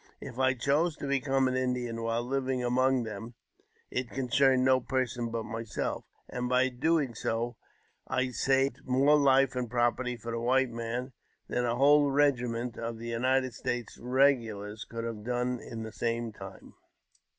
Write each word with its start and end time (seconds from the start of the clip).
If 0.19 0.39
I 0.39 0.55
chose 0.55 0.95
to 0.97 1.05
become 1.07 1.47
an 1.47 1.55
Indian 1.55 2.01
while 2.01 2.25
livi 2.25 2.65
among 2.65 3.03
them, 3.03 3.35
it 3.91 4.09
concerned 4.09 4.65
no 4.65 4.79
person 4.79 5.29
but 5.29 5.43
myself; 5.43 6.05
and 6.27 6.49
by 6.49 6.69
doi 6.69 7.13
so, 7.13 7.55
I 8.07 8.29
saved 8.29 8.79
more 8.83 9.15
life 9.15 9.55
and 9.55 9.69
property 9.69 10.15
for 10.17 10.31
the 10.31 10.39
white 10.39 10.71
man 10.71 11.13
than 11.47 11.65
a! 11.65 11.75
whole 11.75 12.09
regiment 12.09 12.77
of 12.79 12.99
United 12.99 13.53
States 13.53 13.99
regulars 13.99 14.85
could 14.89 15.03
have 15.03 15.23
done 15.23 15.59
in 15.59 15.83
the 15.83 15.91
same 15.91 16.33
time. 16.33 16.73